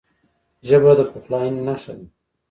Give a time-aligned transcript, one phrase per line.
[0.67, 2.05] ژبه د پخلاینې نښه ده